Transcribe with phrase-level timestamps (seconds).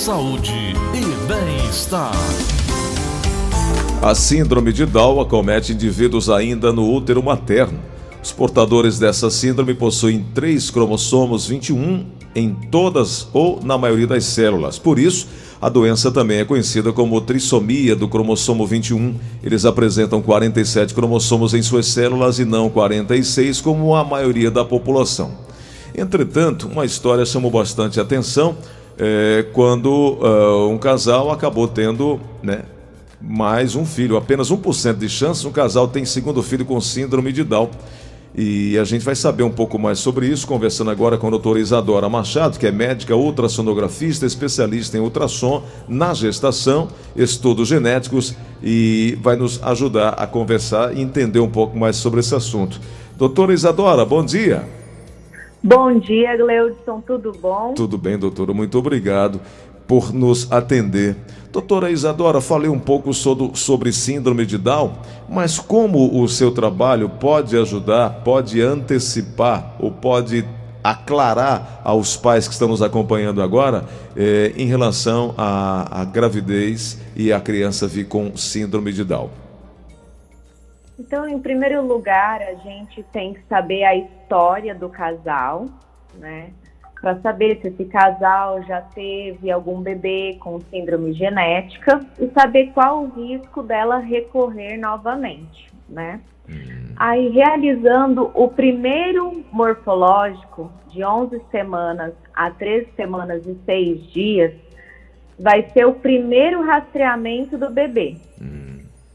[0.00, 0.54] saúde
[0.94, 2.14] e bem-estar.
[4.00, 7.78] A síndrome de Down acomete indivíduos ainda no útero materno.
[8.22, 14.78] Os portadores dessa síndrome possuem três cromossomos 21 em todas ou na maioria das células.
[14.78, 15.28] Por isso,
[15.60, 19.16] a doença também é conhecida como trissomia do cromossomo 21.
[19.42, 25.32] Eles apresentam 47 cromossomos em suas células e não 46, como a maioria da população.
[25.94, 28.56] Entretanto, uma história chamou bastante atenção
[28.98, 32.62] é, quando uh, um casal acabou tendo né,
[33.20, 34.16] mais um filho.
[34.16, 37.70] Apenas 1% de chance um casal tem segundo filho com síndrome de Down.
[38.34, 41.58] E a gente vai saber um pouco mais sobre isso, conversando agora com a doutora
[41.58, 49.34] Isadora Machado, que é médica ultrassonografista, especialista em ultrassom na gestação, estudos genéticos e vai
[49.34, 52.80] nos ajudar a conversar e entender um pouco mais sobre esse assunto.
[53.16, 54.79] Doutora Isadora, bom dia.
[55.62, 57.74] Bom dia, Gleudson, tudo bom?
[57.74, 59.38] Tudo bem, doutora, muito obrigado
[59.86, 61.14] por nos atender.
[61.52, 64.92] Doutora Isadora, falei um pouco sobre, síndrome de Down,
[65.28, 70.48] mas como o seu trabalho pode ajudar, pode antecipar ou pode
[70.82, 73.84] aclarar aos pais que estão nos acompanhando agora
[74.16, 79.28] eh, em relação à, à gravidez e a criança vir com síndrome de Down?
[81.00, 85.64] Então, em primeiro lugar, a gente tem que saber a história do casal,
[86.14, 86.50] né?
[87.00, 93.04] para saber se esse casal já teve algum bebê com síndrome genética e saber qual
[93.04, 96.20] o risco dela recorrer novamente, né?
[96.46, 96.92] Hum.
[96.96, 104.52] Aí, realizando o primeiro morfológico de 11 semanas a 13 semanas e 6 dias,
[105.38, 108.16] vai ser o primeiro rastreamento do bebê.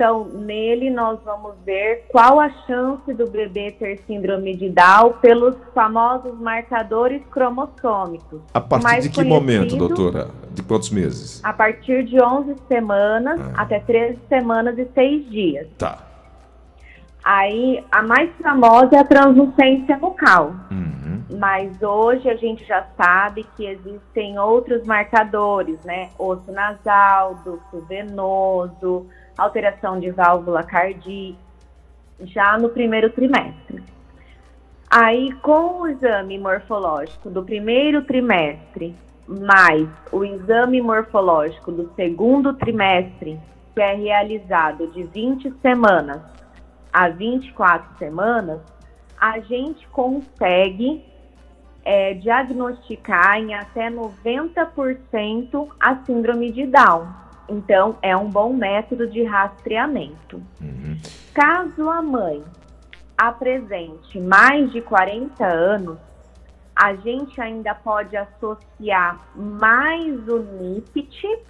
[0.00, 5.54] Então, nele nós vamos ver qual a chance do bebê ter síndrome de Down pelos
[5.74, 8.40] famosos marcadores cromossômicos.
[8.54, 10.30] A partir de que momento, doutora?
[10.54, 11.44] De quantos meses?
[11.44, 13.60] A partir de 11 semanas ah.
[13.60, 15.68] até 13 semanas e 6 dias.
[15.76, 15.98] Tá.
[17.22, 20.54] Aí, a mais famosa é a translucência bucal.
[20.70, 21.24] Uhum.
[21.38, 26.08] Mas hoje a gente já sabe que existem outros marcadores, né?
[26.18, 31.38] Osso nasal, ducto venoso, alteração de válvula cardíaca,
[32.22, 33.82] já no primeiro trimestre.
[34.90, 38.94] Aí, com o exame morfológico do primeiro trimestre,
[39.26, 43.38] mais o exame morfológico do segundo trimestre,
[43.74, 46.20] que é realizado de 20 semanas
[46.92, 48.60] a 24 semanas,
[49.18, 51.04] a gente consegue
[51.84, 57.06] é, diagnosticar em até 90% a síndrome de Down.
[57.50, 60.40] Então, é um bom método de rastreamento.
[60.60, 60.96] Uhum.
[61.34, 62.44] Caso a mãe
[63.18, 65.98] apresente mais de 40 anos,
[66.74, 71.40] a gente ainda pode associar mais o NIPT,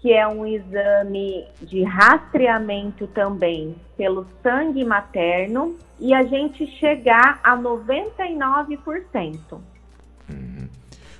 [0.00, 7.56] que é um exame de rastreamento também pelo sangue materno, e a gente chegar a
[7.56, 9.58] 99%.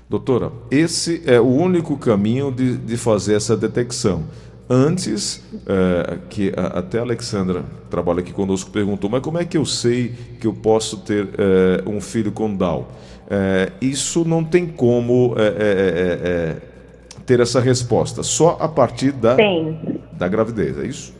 [0.08, 4.24] Doutora, esse é o único caminho de, de fazer essa detecção.
[4.70, 9.58] Antes, é, que a, até a Alexandra trabalha aqui conosco, perguntou, mas como é que
[9.58, 12.86] eu sei que eu posso ter é, um filho com Down?
[13.30, 15.34] É, isso não tem como
[17.26, 19.36] ter essa resposta, só a partir da,
[20.12, 21.14] da gravidez, é isso?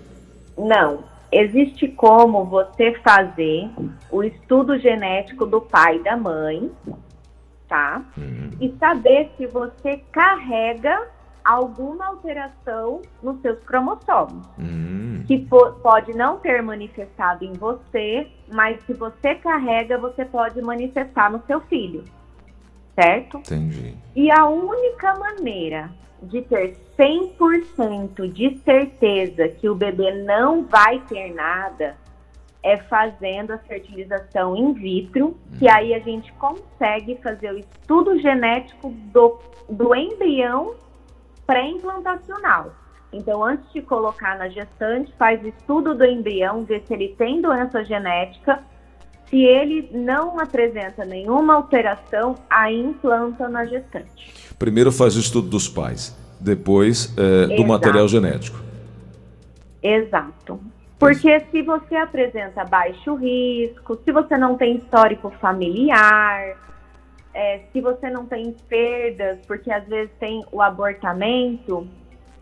[0.57, 1.01] Não,
[1.31, 3.69] existe como você fazer
[4.11, 6.71] o estudo genético do pai e da mãe,
[7.69, 8.03] tá?
[8.17, 8.51] Uhum.
[8.61, 11.07] E saber se você carrega
[11.45, 15.25] alguma alteração nos seus cromossomos, uhum.
[15.27, 15.47] que
[15.83, 21.61] pode não ter manifestado em você, mas se você carrega, você pode manifestar no seu
[21.63, 22.05] filho,
[22.95, 23.39] certo?
[23.39, 23.97] Entendi.
[24.15, 25.91] E a única maneira
[26.23, 31.97] de ter 100% de certeza que o bebê não vai ter nada
[32.63, 35.75] é fazendo a fertilização in vitro, que uhum.
[35.75, 39.39] aí a gente consegue fazer o estudo genético do,
[39.69, 40.75] do embrião
[41.47, 42.73] pré-implantacional.
[43.13, 47.41] Então, antes de colocar na gestante, faz o estudo do embrião, ver se ele tem
[47.41, 48.63] doença genética.
[49.31, 54.55] Se ele não apresenta nenhuma alteração, aí implanta na gestante.
[54.59, 58.59] Primeiro faz o estudo dos pais, depois é, do material genético.
[59.83, 60.61] Exato.
[60.99, 66.57] Porque se você apresenta baixo risco, se você não tem histórico familiar,
[67.33, 71.87] é, se você não tem perdas, porque às vezes tem o abortamento,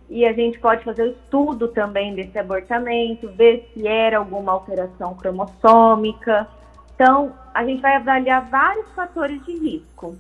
[0.09, 5.15] e a gente pode fazer o estudo também desse abortamento, ver se era alguma alteração
[5.15, 6.47] cromossômica.
[6.95, 10.17] Então, a gente vai avaliar vários fatores de risco.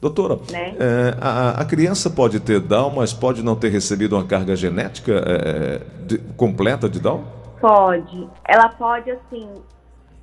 [0.00, 0.74] Doutora, né?
[0.78, 5.12] é, a, a, criança pode ter Down, mas pode não ter recebido uma carga genética
[5.12, 7.22] é, de, completa de Down?
[7.60, 8.28] Pode.
[8.44, 9.62] Ela pode, assim,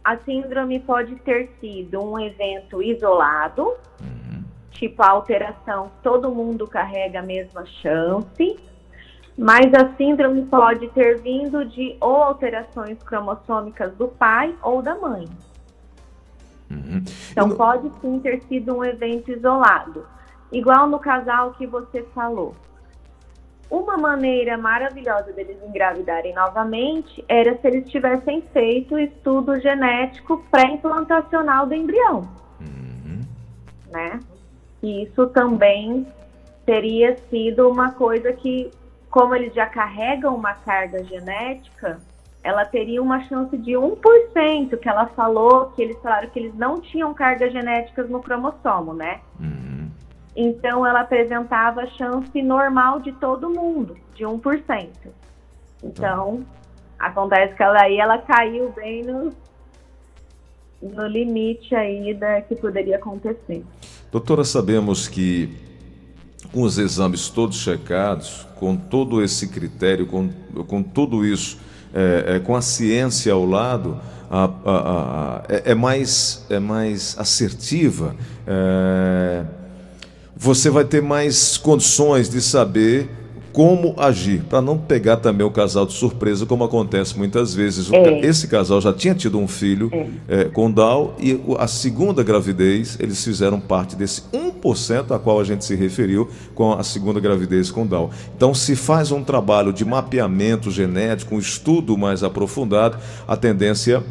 [0.04, 4.44] a síndrome pode ter sido um evento isolado, uhum.
[4.72, 8.58] tipo a alteração, todo mundo carrega a mesma chance,
[9.38, 15.28] mas a síndrome pode ter vindo de ou alterações cromossômicas do pai ou da mãe.
[16.72, 17.04] Uhum.
[17.32, 20.06] Então, pode sim ter sido um evento isolado.
[20.52, 22.56] Igual no casal que você falou.
[23.70, 31.66] Uma maneira maravilhosa deles engravidarem novamente era se eles tivessem feito o estudo genético pré-implantacional
[31.66, 32.30] do embrião.
[32.62, 33.22] Uhum.
[33.92, 34.20] Né?
[34.82, 36.08] E isso também
[36.66, 38.72] teria sido uma coisa que,
[39.10, 42.00] como eles já carregam uma carga genética,
[42.44, 46.80] ela teria uma chance de 1%, que ela falou, que eles falaram que eles não
[46.80, 49.20] tinham cargas genéticas no cromossomo, né?
[49.38, 49.57] Uhum.
[50.40, 54.88] Então ela apresentava a chance normal de todo mundo, de 1%.
[55.84, 56.46] Então,
[57.00, 59.34] acontece que ela aí ela caiu bem no,
[60.80, 63.66] no limite aí da que poderia acontecer.
[64.12, 65.58] Doutora, sabemos que
[66.54, 70.30] com os exames todos checados, com todo esse critério, com,
[70.68, 71.60] com tudo isso,
[71.92, 74.00] é, é, com a ciência ao lado,
[74.30, 78.16] a, a, a, é, é, mais, é mais assertiva.
[80.38, 83.10] É, você vai ter mais condições de saber
[83.58, 87.92] como agir, para não pegar também o casal de surpresa, como acontece muitas vezes.
[87.92, 88.20] É.
[88.20, 89.90] Esse casal já tinha tido um filho
[90.30, 90.42] é.
[90.42, 95.44] É, com Down e a segunda gravidez, eles fizeram parte desse 1% a qual a
[95.44, 98.12] gente se referiu com a segunda gravidez com Down.
[98.36, 104.04] Então, se faz um trabalho de mapeamento genético, um estudo mais aprofundado, a tendência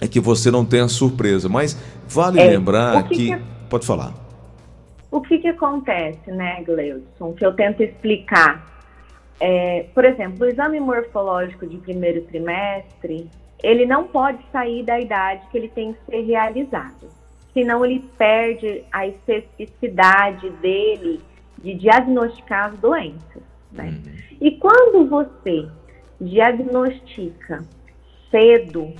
[0.00, 1.48] é que você não tenha surpresa.
[1.48, 1.76] Mas
[2.08, 2.48] vale é.
[2.48, 3.36] lembrar que, que...
[3.36, 3.42] que...
[3.68, 4.27] Pode falar.
[5.10, 8.66] O que, que acontece, né, Gleudson, que eu tento explicar?
[9.40, 13.30] É, por exemplo, o exame morfológico de primeiro trimestre,
[13.62, 17.08] ele não pode sair da idade que ele tem que ser realizado,
[17.54, 21.20] senão ele perde a especificidade dele
[21.58, 23.42] de diagnosticar as doenças.
[23.72, 23.86] Né?
[23.86, 24.12] Uhum.
[24.40, 25.68] E quando você
[26.20, 27.64] diagnostica
[28.30, 28.92] cedo,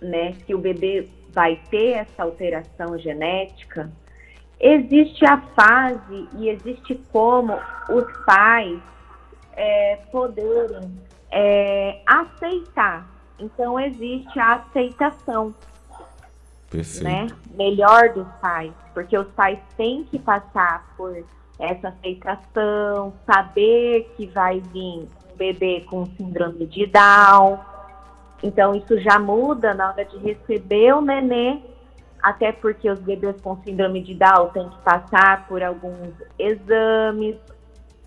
[0.00, 3.90] né, que o bebê vai ter essa alteração genética,
[4.60, 7.58] existe a fase e existe como
[7.88, 8.78] os pais
[9.54, 10.92] é, poderem
[11.30, 13.08] é, aceitar.
[13.38, 15.54] Então existe a aceitação,
[16.70, 17.04] Perfeito.
[17.04, 17.26] né?
[17.54, 21.24] Melhor dos pais, porque os pais têm que passar por
[21.58, 27.58] essa aceitação, saber que vai vir um bebê com síndrome de Down.
[28.42, 31.60] Então isso já muda na hora de receber o nenê
[32.22, 37.36] até porque os bebês com síndrome de Down têm que passar por alguns exames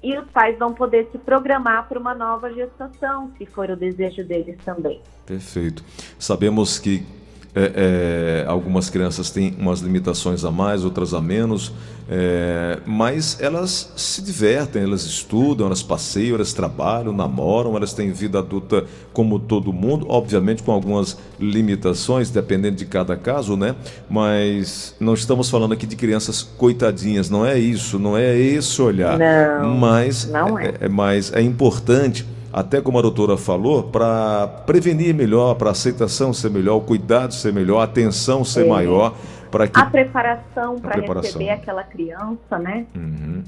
[0.04, 4.24] e os pais vão poder se programar para uma nova gestação, se for o desejo
[4.26, 5.02] deles também.
[5.26, 5.84] Perfeito.
[6.20, 7.06] Sabemos que
[7.56, 11.72] é, é, algumas crianças têm umas limitações a mais, outras a menos,
[12.10, 18.40] é, mas elas se divertem, elas estudam, elas passeiam, elas trabalham, namoram, elas têm vida
[18.40, 23.76] adulta como todo mundo, obviamente com algumas limitações, dependendo de cada caso, né?
[24.10, 29.18] Mas não estamos falando aqui de crianças coitadinhas, não é isso, não é esse olhar.
[29.18, 30.74] Não, mas não é.
[30.82, 36.32] é mas é importante até como a doutora falou, para prevenir melhor, para a aceitação
[36.32, 38.70] ser melhor, o cuidado ser melhor, a atenção ser é.
[38.70, 39.16] maior.
[39.50, 42.86] para que A preparação para receber aquela criança, né?
[42.96, 43.42] Uhum.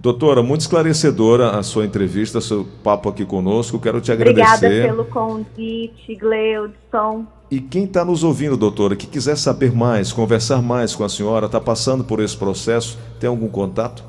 [0.00, 3.78] Doutora, muito esclarecedora a sua entrevista, seu papo aqui conosco.
[3.78, 4.56] Quero te agradecer.
[4.56, 7.24] Obrigada pelo convite, Gleudson.
[7.48, 11.46] E quem está nos ouvindo, doutora, que quiser saber mais, conversar mais com a senhora,
[11.46, 14.02] está passando por esse processo, tem algum contato?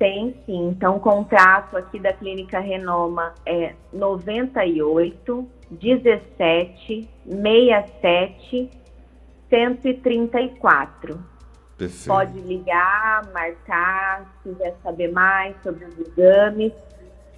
[0.00, 0.68] Tem sim.
[0.68, 8.70] Então, o contrato aqui da Clínica Renoma é 98 17 67
[9.50, 11.22] 134.
[11.76, 12.06] Perfeito.
[12.06, 16.72] Pode ligar, marcar, se quiser saber mais sobre os exames,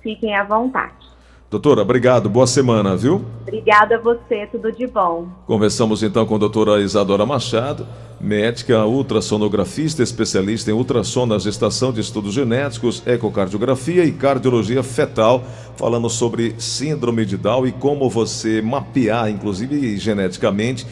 [0.01, 1.12] fiquem à vontade.
[1.53, 2.31] Doutora, obrigado.
[2.31, 3.23] Boa semana, viu?
[3.43, 5.29] Obrigada a você, tudo de bom.
[5.47, 7.87] Conversamos então com a doutora Isadora Machado,
[8.19, 15.45] médica ultrassonografista, especialista em ultrassom na gestação de estudos genéticos, ecocardiografia e cardiologia fetal,
[15.77, 20.87] falando sobre síndrome de Down e como você mapear, inclusive geneticamente,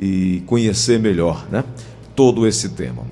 [0.00, 1.62] e conhecer melhor, né?
[2.16, 3.11] Todo esse tema.